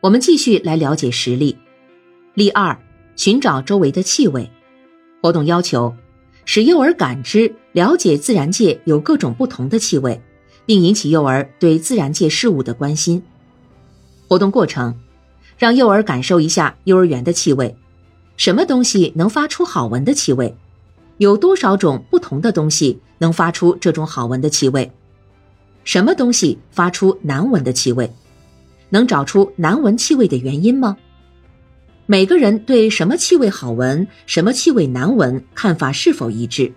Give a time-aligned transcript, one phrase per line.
[0.00, 1.56] 我们继续来了解实例。
[2.34, 2.78] 例二，
[3.16, 4.48] 寻找周围的气味。
[5.20, 5.92] 活动要求：
[6.44, 10.20] 使幼儿感知、了解自然界有各种不同的气味，
[10.64, 13.20] 并引起幼儿对自然界事物的关心。
[14.28, 14.94] 活动过程：
[15.58, 17.74] 让幼儿感受一下幼儿园的气味，
[18.36, 20.54] 什么东西能发出好闻的气味？
[21.16, 24.92] 有多少种不同的东西能发出这种好闻的气味？
[25.82, 28.08] 什么东西发出难闻的气味？
[28.90, 30.96] 能找出难闻气味的原因吗？
[32.06, 36.72] 每个人对什么气味好闻、什么气味难闻看法是否一致？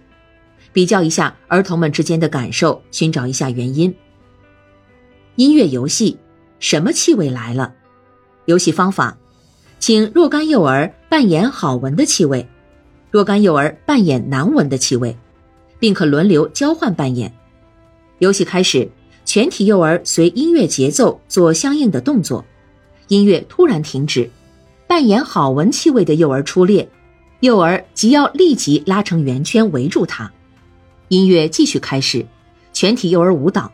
[0.73, 3.93] 比较一下儿童们之间的感受，寻找一下原因。
[5.35, 6.17] 音乐游戏，
[6.59, 7.73] 什么气味来了？
[8.45, 9.17] 游戏方法，
[9.79, 12.45] 请若干幼儿扮演好闻的气味，
[13.09, 15.15] 若干幼儿扮演难闻的气味，
[15.79, 17.33] 并可轮流交换扮演。
[18.19, 18.89] 游戏开始。
[19.23, 22.43] 全体幼儿随音乐节奏做相应的动作，
[23.07, 24.29] 音乐突然停止，
[24.87, 26.89] 扮演好闻气味的幼儿出列，
[27.39, 30.31] 幼儿即要立即拉成圆圈围住他。
[31.07, 32.25] 音乐继续开始，
[32.73, 33.71] 全体幼儿舞蹈，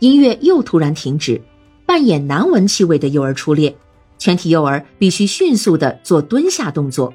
[0.00, 1.40] 音乐又突然停止，
[1.86, 3.76] 扮演难闻气味的幼儿出列，
[4.18, 7.14] 全体幼儿必须迅速的做蹲下动作，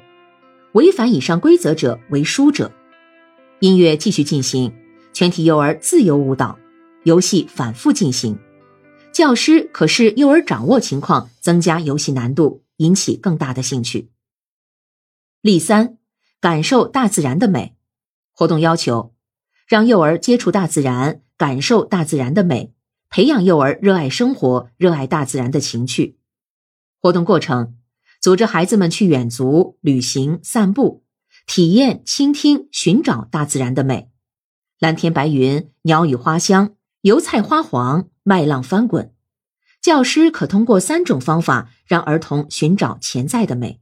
[0.72, 2.70] 违反以上规则者为输者。
[3.60, 4.72] 音乐继续进行，
[5.12, 6.58] 全体幼儿自由舞蹈。
[7.04, 8.38] 游戏反复进行，
[9.10, 14.10] 教师可视幼儿掌握情况，增加游戏难度，引起更大的兴趣。
[15.40, 15.96] 例三，
[16.40, 17.74] 感受大自然的美。
[18.32, 19.14] 活动要求：
[19.66, 22.74] 让幼儿接触大自然，感受大自然的美，
[23.08, 26.18] 培养幼儿热爱生活、热爱大自然的情趣。
[27.00, 27.78] 活动过程：
[28.20, 31.02] 组织孩子们去远足、旅行、散步，
[31.46, 34.10] 体验、倾听、寻找大自然的美。
[34.78, 36.74] 蓝天白云，鸟语花香。
[37.02, 39.14] 油菜花黄，麦浪翻滚。
[39.80, 43.80] 教师可通过三种方法让儿童寻找潜在的美。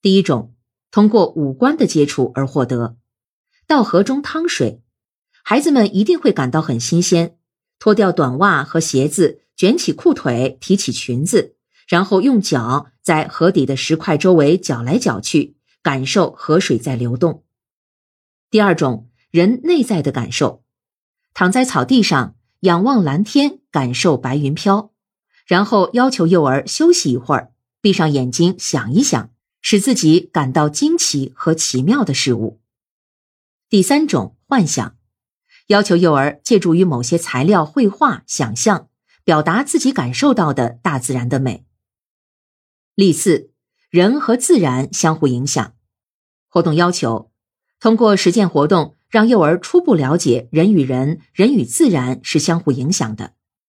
[0.00, 0.52] 第一种，
[0.90, 2.96] 通过五官的接触而获得。
[3.68, 4.82] 到河中趟水，
[5.44, 7.36] 孩子们一定会感到很新鲜。
[7.78, 11.54] 脱掉短袜和鞋子，卷起裤腿，提起裙子，
[11.86, 17.44] 然后用脚在河底的石块周围搅来搅去，感受河水在流动。
[18.50, 20.64] 第二种，人内在的感受。
[21.34, 24.92] 躺在草地上，仰望蓝天，感受白云飘，
[25.46, 32.60] 然后要求幼儿休息一会儿，闭上眼睛想一想，使自己感到惊奇和奇妙的事物。
[33.68, 34.96] 第三种幻想，
[35.68, 38.88] 要求幼儿借助于某些材料绘画、想象，
[39.24, 41.64] 表达自己感受到的大自然的美。
[42.94, 43.50] 例四，
[43.88, 45.72] 人和自然相互影响。
[46.48, 47.32] 活动要求，
[47.80, 48.94] 通过实践活动。
[49.12, 53.34] 让幼儿初步了解人与人、人与自然是相互影响的。